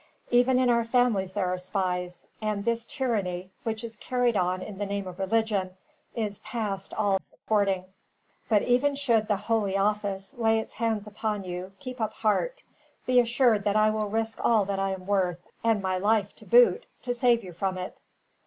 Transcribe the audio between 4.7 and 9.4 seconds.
the name of religion, is past all supporting. "But, even should the